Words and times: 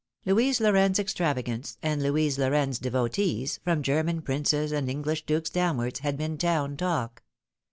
Louise 0.25 0.59
Lorraine's 0.59 0.97
extravagance, 0.97 1.77
and 1.83 2.01
Louise 2.01 2.39
Lorraine's 2.39 2.79
devotees, 2.79 3.59
from 3.63 3.83
German 3.83 4.23
princes 4.23 4.71
and 4.71 4.89
English 4.89 5.27
dukes 5.27 5.51
downwards, 5.51 5.99
had 5.99 6.17
been 6.17 6.39
town 6.39 6.75
talk. 6.75 7.21